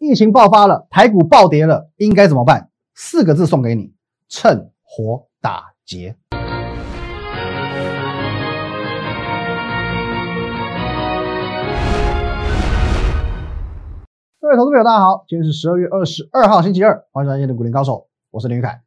[0.00, 2.70] 疫情爆发了，台股暴跌了，应该怎么办？
[2.94, 3.92] 四个字送给你：
[4.28, 6.14] 趁火打劫。
[14.40, 18.80] 各位投资朋友，大家好，今天是十二月二十二号，星期二，欢迎收看今天的股林高手，我是林玉凯。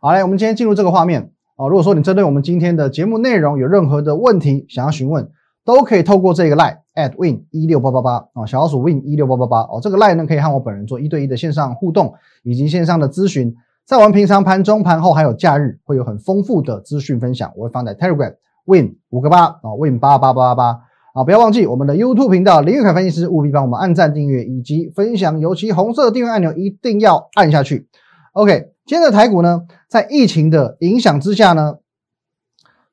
[0.00, 1.68] 好，嘞，我们今天进入这个画面哦。
[1.68, 5.30] 如果说你针对我们今天的节目内容有任何的问题想要询问，
[5.64, 13.54] 都可以透过这个 line at win 一六八八八啊，小老鼠 win 一六八八八哦，这个 line 呢可以和我本人做一对一的线上互动以及线上的咨询。
[13.86, 18.34] 在我们平常盘中、盘后还有假日，会有很丰富的资讯分享，我会放在 Telegram
[18.66, 20.80] win 五个八啊，win 八八八八八
[21.12, 27.86] 啊，不要忘记我们的 YouTube 频道林玉凯分析师，务必帮我们按赞、订阅以及分享，尤其红色订阅按钮一定要按下去。
[28.32, 31.76] OK，今天的台股呢，在疫情的影响之下呢，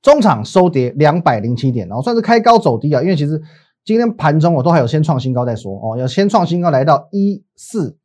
[0.02, 3.42] 中场收跌两百零七点，然后算是开高走低啊，因为其实
[3.84, 7.98] 今天盘中我都还有先创新高再说哦，要先创新高来到一四。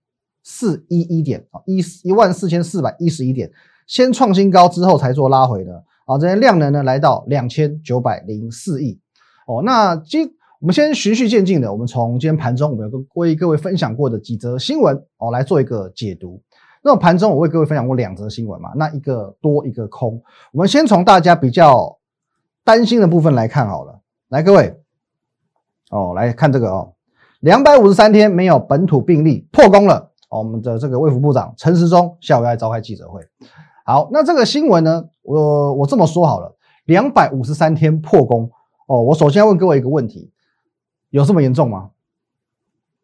[0.49, 3.51] 四一一点啊，一一万四千四百一十一点，
[3.89, 6.17] 先创新高之后才做拉回的啊。
[6.19, 9.01] 这些量能呢来到两千九百零四亿
[9.49, 9.61] 哦。
[9.65, 10.25] 那今
[10.61, 16.41] 我们先循序渐进的，我们从今天盘中我们有为各位分享过的几则新闻哦来做一个解读。
[16.87, 20.23] 那盘中我为各位分享过两则新闻嘛，那一个多一个空。
[20.53, 21.99] 我们先从大家比较
[22.63, 24.01] 担心的部分来看好了。
[24.29, 24.81] 来，各位
[25.91, 26.95] 哦，来看这个哦，
[27.41, 30.13] 两百五十三天没有本土病例破功了。
[30.29, 33.21] 哦，我们的这个卫福部长陈时中下午要召开记者会。
[33.85, 38.49] 好，那这个新闻呢，我我这么说好了，两百五十三天破功。
[38.87, 40.31] 哦，我首先要问各位一个问题，
[41.11, 41.91] 有这么严重吗？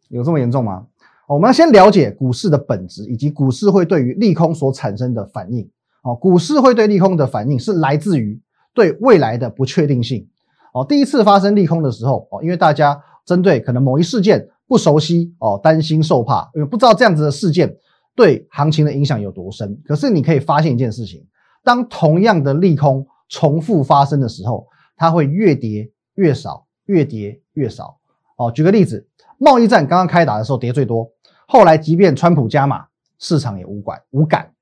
[0.08, 0.86] 有这么严重吗？
[1.34, 5.68] 我们要先了解股市的本质，以及股市会对于利空所产生的反应。
[6.02, 8.40] 哦，股市会对利空的反应是来自于
[8.74, 10.28] 对未来的不确定性。
[10.74, 14.48] 哦，第一次发生利空的时候，哦，因为大家针对可能某一事件。
[14.68, 17.76] 不熟悉哦，担心受怕，因为不知道这样子的事件
[18.16, 19.78] 对行情的影响有多深。
[19.84, 21.22] 可是你可以发现一件事情：
[21.62, 24.66] 当同样的利空重复发生的时候，
[24.96, 27.98] 它会越跌越少，越跌越少。
[28.38, 29.06] 哦，举个例子，
[29.36, 31.06] 贸易战刚刚开打的时候跌最多，
[31.52, 32.86] 后来即便川普加码，
[33.18, 34.54] 市场也无管无感。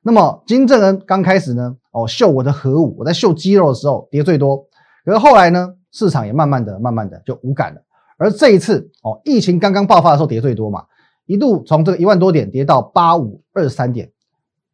[0.00, 4.56] 那么金正恩刚开始呢，哦秀我的核武，我在秀肌肉的时候跌最多，
[5.04, 7.82] 可是后来呢，市场也慢慢的、慢慢的就无感了。
[8.16, 10.86] 而这一次哦，疫情刚刚爆发的时候跌最多嘛，
[11.26, 14.10] 一度从这个一万多点跌到八五二三点。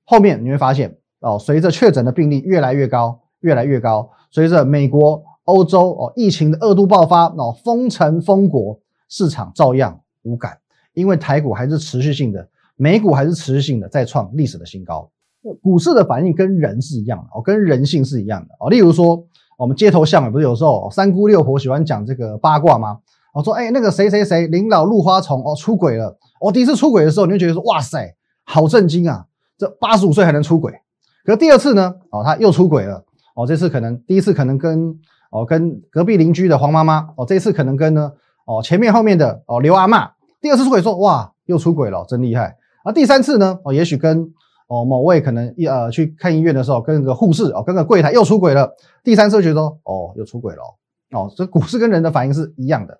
[0.04, 10.58] 后面你会发现哦，随着确诊的病例越来越高，越来越高，随着美国、欧洲哦疫情的二度爆发哦，封城封国，市场照样无感，
[10.94, 15.10] 因为台股还是持续性的，美股还是持续性的在创历史的新高。
[15.62, 18.70] 股市的反应跟人是一样的哦，跟人性是一样的哦。
[18.70, 19.26] 例如说，
[19.58, 22.98] 我们街头巷尾不是有时候三姑六婆喜欢讲这个八卦吗？
[23.34, 26.16] 我说，哎，那个谁谁谁，领导入花丛哦，出轨了。
[26.40, 29.26] 我第一次出轨的时候，你就觉得说，哇塞，好震惊啊！
[29.58, 30.72] 这八十五岁还能出轨？
[31.24, 31.94] 可第二次呢？
[32.10, 33.04] 哦，他又出轨了。
[33.34, 34.98] 哦，这次可能第一次可能跟
[35.30, 37.10] 哦跟隔壁邻居的黄妈妈。
[37.16, 38.12] 哦，这次可能跟呢
[38.46, 40.10] 哦前面后面的哦刘阿妈。
[40.44, 42.54] 第二次出轨说，哇，又出轨了，真厉害。
[42.84, 43.58] 而第三次呢？
[43.64, 44.30] 哦，也许跟
[44.68, 48.70] 哦某位可能一呃去看医院的时候，跟个护士哦，跟个柜台又出轨了。
[49.02, 50.60] 第三次觉得，哦，又出轨了。
[51.12, 52.92] 哦，这股市跟人的反应是一样的，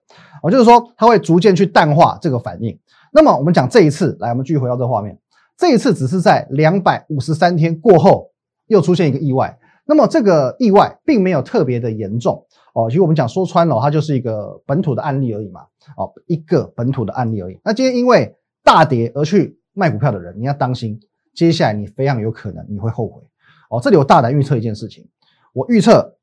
[0.43, 2.81] 哦，就是说它会逐渐去淡化这个反应。
[3.13, 5.19] 那么我们讲这一次，来，我们继续回到这个画面，
[5.59, 8.31] 这一次只是在两百五十三天过后
[8.69, 15.63] 又出现一个意外，那么这个意外并没有特别的严重，哦，其实我们讲说穿了，它就是一个本土的案例而已嘛，
[15.97, 17.59] 哦，一个本土的案例而已。
[17.65, 21.01] 那今天因为大跌而去卖股票的人，你要当心，
[21.33, 23.23] 接下来你非常有可能你会后悔。
[23.71, 25.09] 哦，这里我大胆预测一件事情，
[25.55, 26.15] 我预测。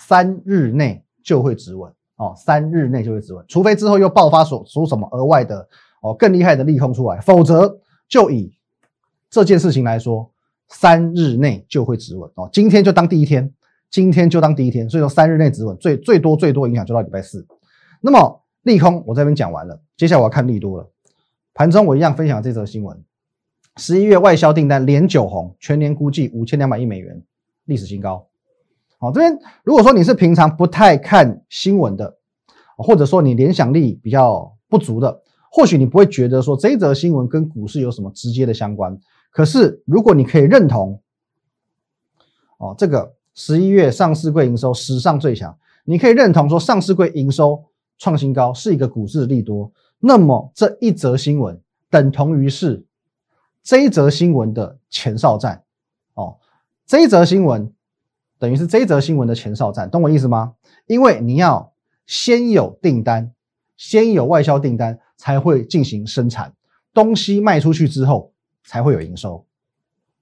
[0.00, 5.68] 三日内就会止稳哦，三日内就会止稳，除非之后又爆发所出什么额外的
[6.00, 8.56] 哦更厉害的利空出来，否则就以
[9.28, 10.30] 这件事情来说，
[10.68, 12.48] 三日内就会止稳哦。
[12.52, 13.52] 今天就当第一天，
[13.90, 17.46] 今天就当第一天，所以说三日内止稳，最最多最多影响就到礼拜四。
[18.00, 20.90] 那么利空我这边讲完了，接下来我要看利多了。
[21.54, 23.02] 盘中我一样分享这则新闻：
[23.76, 27.22] 十一月外销订单连九红，全年估计五千两百亿美元，
[27.64, 28.28] 历史新高。
[28.98, 32.18] 好，这边如果说你是平常不太看新闻的，
[32.76, 38.98] 或者说你联想力比较不足的，或许你不会觉得说这则新闻跟股市有什么直接的相关。
[39.30, 41.00] 可是如果你可以认同，
[42.58, 47.64] 哦，这个十一月上市柜营收史上最强，你可以认同说上市柜营收
[47.96, 49.70] 创新高是一个股市利多，
[50.00, 51.56] 那么这一则新闻
[51.88, 52.84] 等同于是
[53.62, 55.62] 这一则新闻的前哨战。
[56.14, 56.36] 哦，
[56.84, 57.72] 这一则新闻。
[58.40, 60.54] 等于是这一则新闻的前哨战，懂我意思吗？
[60.86, 61.72] 因为你要
[62.06, 63.32] 先有订单，
[63.76, 66.52] 先有外销订单，才会进行生产，
[66.92, 68.32] 东西卖出去之后
[68.64, 69.46] 才会有营收。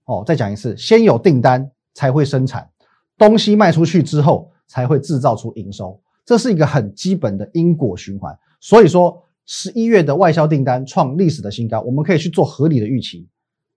[0.05, 2.69] 哦，再讲一次，先有订单才会生产，
[3.19, 8.37] 东西卖出去之后才会制造出营收，这是一个很基本的因果循环。
[8.61, 13.29] 所以说，十一月的外销订单创历史的新高，我们可以去做合理的预期。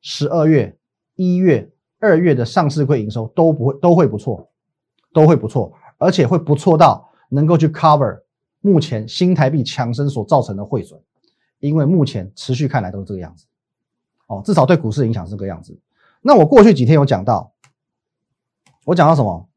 [0.01, 0.75] 十二月、
[1.15, 1.69] 一月、
[1.99, 4.49] 二月的上市柜营收都不会都会不错，
[5.13, 8.21] 都会不错，而且会不错到能够去 cover
[8.61, 10.99] 目前新台币强升所造成的汇损，
[11.59, 13.45] 因为目前持续看来都是这个样子。
[14.27, 15.77] 哦，至少对股市影响是这个样子。
[16.21, 17.51] 那我过去几天有讲到，
[18.89, 19.47] 我讲到什么？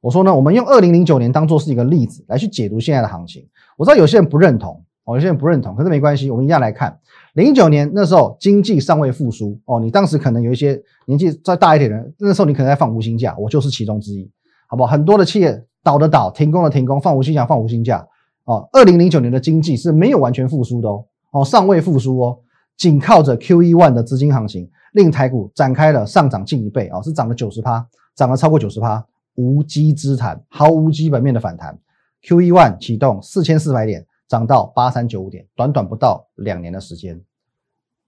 [0.00, 3.46] 我说呢，我们用二零零九年当做是一个例子来去解读现在的行情。
[3.76, 6.98] 我知道有些人不认同，哦，有些人不认同，可是没关系，我们一样来看。
[7.34, 14.28] 零九年那时候经济尚未复苏，哦，你当时可能有一些年纪再大一点的人，那时候你可能在放无薪假，我就是其中之一，
[14.66, 14.90] 好不好？
[14.90, 18.04] 很多的企业倒的倒，停工的停工，放无薪假，放无薪假。
[18.44, 22.36] 哦，二零零九年的经济是没有完全复苏的哦，哦，尚未复苏哦，
[22.76, 24.68] 仅靠着 Q E one 的资金行情。
[24.94, 27.86] 令台股展开了上涨近一倍啊，是涨了九十趴，
[28.20, 29.02] 涨了超过九十趴，
[29.36, 31.80] 无稽之谈，毫无基本面的反弹。
[32.20, 37.18] Q E one 启动四千四百点，涨到八三九五点，短短不到两年的时间，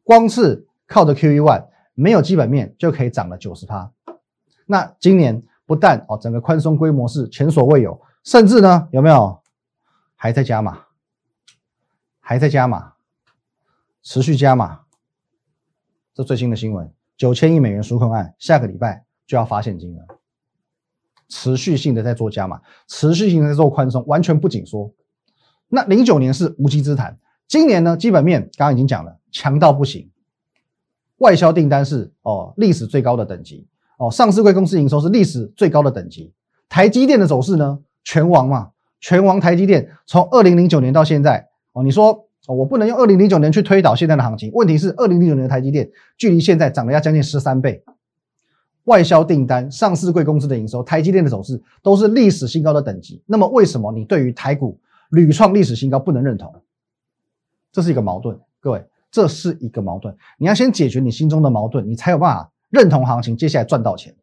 [0.02, 1.64] 光是靠着 Q E one
[1.94, 3.90] 没有基本面就可以涨了九十趴。
[4.66, 9.40] 那今年不但哦整个宽松规模是前所未有，甚至呢有没有
[10.14, 10.78] 还在加码，
[12.20, 12.92] 还在加码，
[14.02, 14.80] 持续加码。
[16.12, 20.04] 这最新的新闻，九千亿美元纾困案，下个礼拜就要发现金了，
[21.28, 24.92] 持续性的在做加码，持续性的在做宽松，完全不紧缩。
[25.68, 30.10] 那零九年是无稽之谈，今年呢，基本面刚刚已经讲了，强到不行，
[31.18, 33.66] 外销订单是哦历史最高的等级，
[33.98, 36.32] 哦上市贵公司营收是历史最高的等级，
[36.68, 38.70] 台积电的走势呢，全王嘛，
[39.00, 42.28] 全王台积电从二零零九年到现在，哦你说。
[42.48, 44.50] 哦，我不能用二零零九年去推导现在的行情。
[44.52, 45.88] 问题是，二零零九年的台积电
[46.18, 47.84] 距离现在涨了要将近十三倍，
[48.84, 53.22] 外销订单、上市贵公司的营收、台积电的走势都是历史新高的等级。
[53.26, 54.78] 那么，为什么你对于台股
[55.10, 56.54] 屡创历史新高不能认同？
[57.72, 60.14] 这是一个矛盾，各位，这是一个矛盾。
[60.38, 64.14] 你要先解决你心中的矛盾，你才有办法认同行情，接下来赚到钱。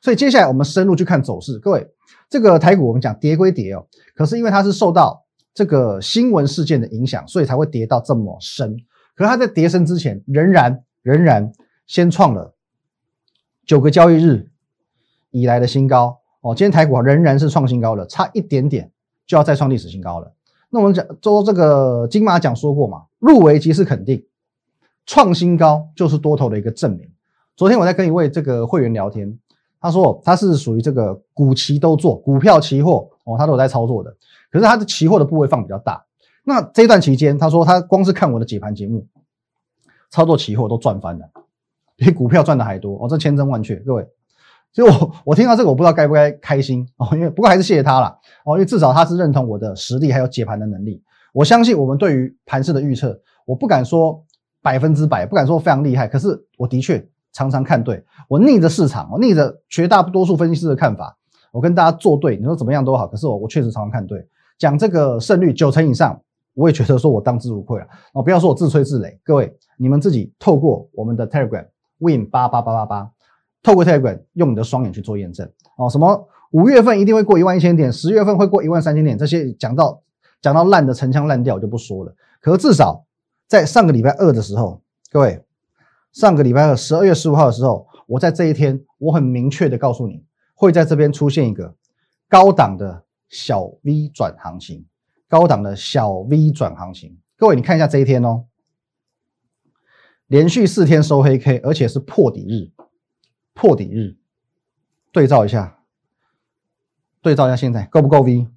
[0.00, 1.58] 所以，接下来我们深入去看走势。
[1.58, 1.86] 各位，
[2.28, 5.22] 这个台股我们讲跌归跌哦，可是因为它是受到。
[5.54, 8.76] 这个新闻事件的影响，所以才会跌到这么深。
[9.14, 11.50] 可是它在跌深之前，仍然仍然
[11.86, 12.54] 先创了
[13.66, 14.48] 九个交易日
[15.30, 16.54] 以来的新高哦。
[16.54, 18.90] 今天台股仍然是创新高了，差一点点
[19.26, 20.32] 就要再创历史新高了。
[20.70, 24.24] 那我们讲做这个金马奖说过嘛，入围即是肯定，
[25.04, 27.10] 创新高就是多头的一个证明。
[27.56, 29.38] 昨天我在跟一位这个会员聊天，
[29.80, 34.14] 他说他是属于这个股期都做股票期货哦，他都有在操作的。
[34.50, 36.04] 可是他的期货的部位放比较大，
[36.44, 39.06] 那这段期间，他说他光是看我的解盘节目，
[40.10, 41.30] 操作期货都赚翻了，
[41.96, 44.06] 比股票赚的还多哦，这千真万确，各位。
[44.72, 48.08] 所以我我听到这个，我不知道该不该开心哦，因为不过还是谢谢他了
[48.44, 51.02] 哦，因为至少他是认同我的实力还有解盘的能力。
[51.32, 54.22] 我相信我们对于盘势的预测，我不敢说
[54.62, 57.02] 百分之百，不敢说非常厉害，可是我的确
[57.32, 61.16] 常常看对，我逆着市场，我逆着绝大多数分析师的看法，
[61.52, 64.26] 我跟大家做对，你说怎么样都好，可是我我确实常常看对。
[64.58, 66.18] 讲这个胜率九成以上，
[66.54, 68.22] 我也觉得说我当之无愧了哦！
[68.22, 71.66] 不要说我自吹自擂，各位你们自己透过我们的 Telegram
[71.98, 73.10] Win 八八八八八，
[73.62, 75.88] 透过 Telegram 用你的双眼去做验证哦。
[75.90, 80.02] 什么五月份一定会过一万一千点，十月份会过一万三千点，这些讲到
[80.40, 82.14] 讲到烂的陈腔滥调我就不说了。
[82.40, 83.04] 可是至少
[83.46, 85.42] 在上个礼拜二的时候，各位
[86.12, 90.24] 上个礼拜二十二月十五号的时候，我在这一天我很明确的告诉你，
[90.54, 91.74] 会在这边出现一个
[92.28, 93.02] 高档的。
[93.28, 94.86] 小 V 转行情，
[95.28, 98.44] 高档的小 V 转行情，各位你看一下这一天哦，
[100.26, 102.72] 连续四天收黑 K，而且是破底日，
[103.54, 104.16] 破底日，
[105.12, 105.82] 对照一下，
[107.22, 108.48] 对照一下现在够不够 V？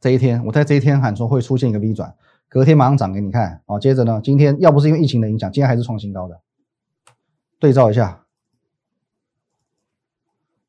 [0.00, 2.14] 这一天我在这一天喊说会出现一个 V 转，
[2.48, 3.78] 隔天马上涨给你看哦。
[3.78, 6.40] 接着呢，今天要不是因为疫情的影响，今天还是创新高的，
[7.58, 8.26] 对照一下，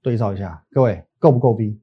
[0.02, 1.80] 对照一下，各位够不够 V？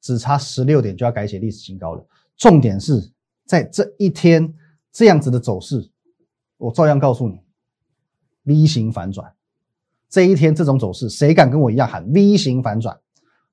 [0.00, 2.06] 只差十六点就要改写历史新高了。
[2.36, 3.12] 重点是
[3.44, 4.54] 在这一天
[4.90, 5.90] 这样子的走势，
[6.60, 7.40] 我照样告诉你
[8.44, 9.32] ，V 型反转。
[10.10, 12.98] 这一天这种走势，谁敢跟我一样喊 V 型反转？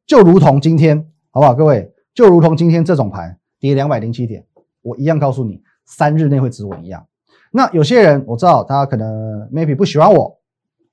[0.05, 1.55] 就如同今天，好不好？
[1.55, 4.45] 各位，就如同今天这种盘跌两百零七点，
[4.81, 7.07] 我一样告诉你，三日内会止稳一样。
[7.51, 10.37] 那有些人我知道，他可能 maybe 不喜欢我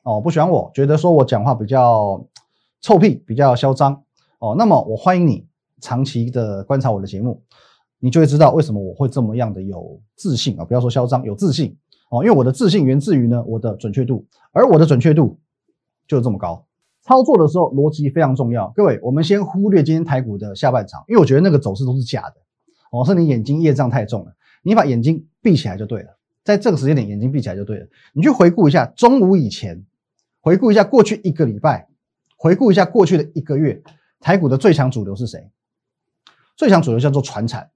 [0.02, 2.24] 哦，不喜欢我，觉得说我讲话比较
[2.80, 4.04] 臭屁，比较嚣张。
[4.38, 5.46] 哦，那么我欢迎你
[5.80, 7.42] 长期的观察我的节目，
[7.98, 10.64] 你就会知道为什么我会这么样的有自信啊！
[10.64, 11.76] 不要说嚣张，有自信
[12.14, 15.40] 哦，因为我的自信源自于呢我的准确度，而我的准确度
[16.06, 16.64] 就这么高。
[17.02, 22.36] 操作的时候逻辑非常重要，各位，我们先忽略今天台股的下半场，因为我觉得那个走势都是假的
[22.92, 29.84] 哦，是你眼睛业障太重了，你把眼睛闭起来就对了，在这个时间点眼睛闭起来就对了，你去回顾一下中午以前，
[30.40, 31.88] 回顾一下过去一个礼拜，
[32.36, 33.82] 回顾一下过去的一个月，
[34.20, 35.50] 台股的最强主流是谁？
[36.56, 37.68] 最强主流叫做船产、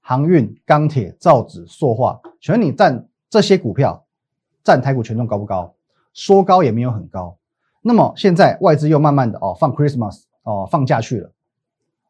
[0.00, 4.04] 航运、钢铁、造纸、塑化，请问你占这些股票
[4.64, 5.72] 占台股权重高不高？
[6.12, 7.36] 说高也没有很高。
[7.80, 11.30] 那么现在外资又慢慢的哦放 Christmas 哦放假去了，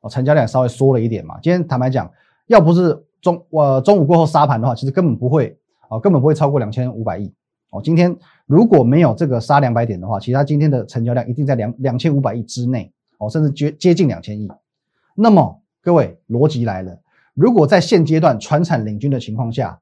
[0.00, 1.38] 哦成交量稍微缩了一点嘛。
[1.42, 2.10] 今天坦白讲，
[2.46, 5.56] 要不是中呃中午过后杀盘的话，其实根本不会
[5.90, 7.32] 哦根本不会超过两千五百亿
[7.68, 7.82] 哦。
[7.84, 14.48] 今天如果没有这个杀两百点的话，其他今天的成交量一定在两两千五百亿之内哦，甚至接接近两千亿。
[15.14, 16.98] 那么各位逻辑来了，
[17.34, 19.78] 如果在现阶段船产领军的情况下，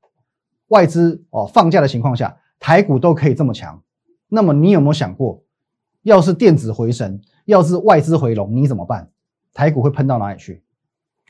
[0.68, 3.82] 外资哦放假的情况下，台股都可以这么强，
[4.28, 5.42] 那么你有没有想过？
[6.02, 9.10] 要是电子回神，要是外资回笼，你怎么办？
[9.52, 10.62] 台股会喷到哪里去？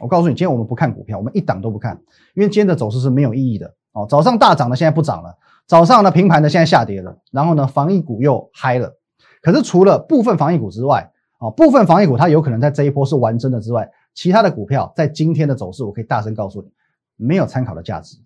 [0.00, 2.00] 我告诉你，今天我们不看股票，我们一档都不看，
[2.34, 4.06] 因为今天的走势是没有意义的哦。
[4.08, 5.30] 早上大涨的，现在不涨了；
[5.66, 7.18] 早上呢平盘的，现在下跌了。
[7.32, 8.96] 然后呢，防疫股又嗨了。
[9.42, 16.68] 可是除了部分防疫股之外，啊，部分防疫股它有可能在这一波是完真的之外，其他的股票在今天的走势，我可以大声告诉你，
[17.16, 18.18] 没有参考的价值，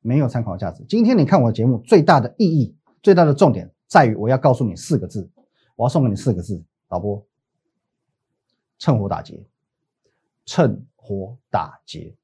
[0.00, 0.84] 没有参考价值。
[0.88, 5.30] 今天你看我的节目，最大的意义、最大的重点在于，我要告诉你四个字。
[5.76, 7.24] 我要送给你四个字，导播，
[8.78, 9.42] 趁火打劫，
[10.44, 12.14] 趁火打劫。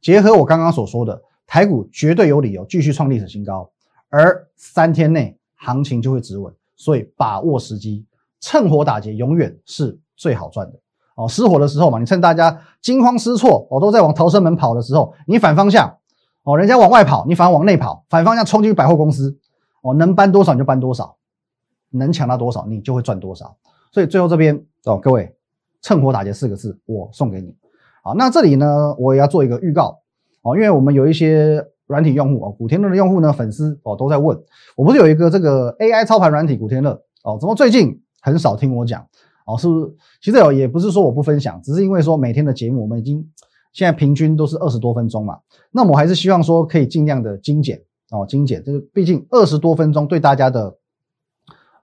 [0.00, 3.68] 结合我刚刚所说的，台股绝对有理由继续创历史新高，
[4.10, 8.06] 而三天内行情就会止稳，所以把握时机，
[8.38, 10.78] 趁火打劫永远是最好赚的
[11.16, 11.28] 哦。
[11.28, 15.98] 失火的时候嘛，你趁大家惊慌失措，哦都在往逃生门跑的时候，你反方向
[16.44, 19.38] 哦，人家往外跑，你反而往内跑，反方向冲进百货公司
[19.82, 21.16] 哦，能搬多少你就搬多少。
[21.92, 23.56] 能抢到多少，你就会赚多少。
[23.90, 25.34] 所以最后这边哦，各位，
[25.82, 27.52] 趁火打劫四个字，我送给你。
[28.04, 29.98] 好，那这里呢，我也要做一个预告
[30.42, 34.40] 哦，因为我们有一些软体用户哦，古天乐的用户呢，粉丝哦都在问，
[34.76, 36.92] 我不是有一个这个 AI 操盘软体古天乐
[37.24, 39.04] 哦，怎么最近很少听我讲
[39.44, 39.58] 哦？
[39.58, 39.92] 是不是？
[40.22, 43.28] 其实哦也不是说我不分享，只是因为说每天的节目我们已经
[43.72, 45.38] 现在平均都是二十多分钟嘛，
[45.70, 50.76] 那我还是希望说可以尽量的精简哦，精简，这个毕竟二十多分钟对大家的。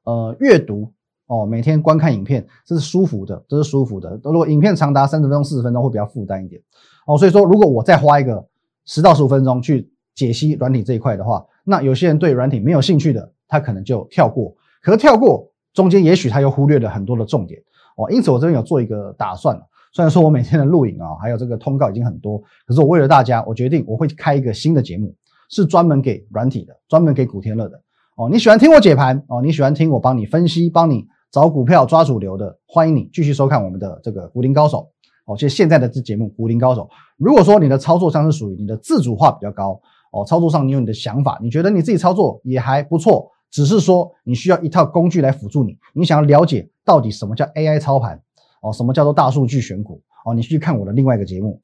[0.04, 0.90] 呃，阅读
[1.26, 4.18] 哦，每天观看影片，这是舒服的，这是舒服的。
[4.24, 6.62] 如果影片长达三十分钟、四十分钟，会比较负担一点
[7.06, 7.18] 哦。
[7.18, 8.48] 所以说，如果我再花一个
[8.86, 14.56] 十到十五分钟去解析软体这一块的话，那有些人对软体没有兴趣的，他可能就跳过。
[14.82, 17.62] 可是跳过中间，也许他又忽略了很多的重点
[17.98, 18.10] 哦。
[18.10, 19.62] 因此，我这边有做一个打算
[19.98, 25.12] 虽然说我每天的录影啊，还有这个通告已经很多，可是我为了大家，我决定我会开一个新的节目，
[25.50, 27.82] 是专门给软体的，专门给古天乐的。
[28.16, 29.42] 哦，你喜欢听我解盘哦？
[29.42, 32.56] 你喜欢听我帮你分析、帮你找股票、抓主流的？
[32.68, 34.88] 欢迎你继续收看我们的这个股林高手
[35.26, 35.36] 哦。
[35.36, 36.84] 就现在的这节目《股林高手》，
[37.18, 48.22] 如果说你的操作上是属于你的自主化比较高哦，操作上你有你的想法，你觉得你自己操作也还不错，只是说你需要一套工具来辅助你，你想要了解到底什么叫 AI 操盘
[48.68, 51.60] 哦，什么叫做大数据选股哦，你去看我的另外一个节目，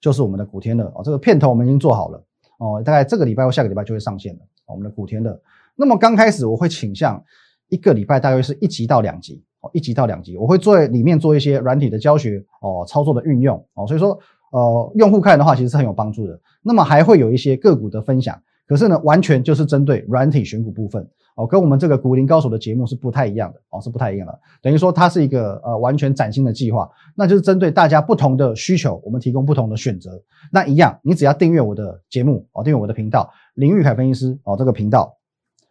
[0.00, 2.24] 就是我们的古天乐哦，这个片头我们已经做好了
[2.58, 4.40] 哦，大概这个礼拜或下个礼拜就会上线了。
[4.66, 5.38] 我们的古天乐。
[5.76, 7.22] 那么刚开始我会倾向
[7.68, 14.18] 一个礼拜大约是一集到两集哦，一集到两集，我会做里面做一些软体的教学哦，操作的运用哦，所以说
[14.52, 16.40] 呃用户看的话其实是很有帮助的。
[16.62, 24.38] 那么还会有一些个股的分享，可是呢完全就是针对软体选股部分哦，跟我们这个股林高手的节目是不太一样的哦，是不太一样的。
[24.60, 30.22] 等于说它是一个呃完全崭新的计划，那就是针对大家不同的需求，我们提供不同的选择。
[30.50, 35.16] 那一样，你只要订阅我的节目哦，订阅我的频道林玉凯分析师哦这个频道。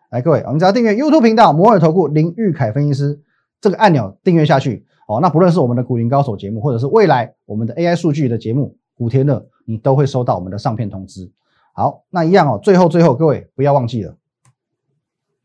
[0.10, 3.22] 来，各位，我们只要订阅 YouTube 频道摩尔投顾林玉凯分析师
[3.62, 11.32] 这个按钮订阅下去哦，那不论是我们的股林高手节目，或者是未来我们的 AI 数据的节目古天乐，你都会收到我们的上片通知。
[11.74, 14.13] 好，那一样哦，最后最后，各位不要忘记了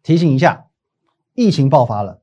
[0.07, 0.65] 提醒一下，
[1.35, 2.23] 疫情爆发了，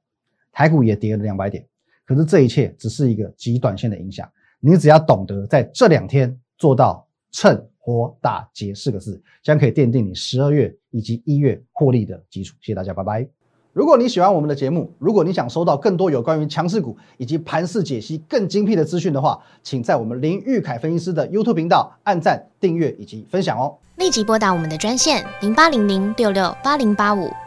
[0.53, 1.67] 台股也跌了两百点，
[2.05, 4.25] 可是这一切只是一个极短线的影响，
[4.61, 7.61] 你只要懂得在这两天做到趁。
[7.85, 12.55] 火打劫四个字，将可以奠定你十二月以及一月获利的基础。
[12.61, 13.27] 谢谢大家，拜拜。
[13.73, 23.77] 如果你喜欢我们的节目，如果你想收到更多有关于强势股以及盘势解析更精辟的资讯的话，请在我们林玉凯分析师的 YouTube 频道按赞、订阅以及分享哦。
[23.97, 27.29] 立即拨打我们的专线零八零零六六八零八五